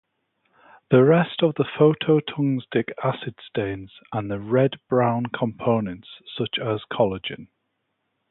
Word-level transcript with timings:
The 0.89 1.03
rest 1.03 1.43
of 1.43 1.53
the 1.53 1.63
phosphotungstic 1.63 2.91
acid 3.03 3.35
stains 3.47 3.91
the 4.11 4.39
red-brown 4.39 5.25
components, 5.27 6.09
such 6.35 6.57
as 6.57 6.81
collagen. 6.91 7.49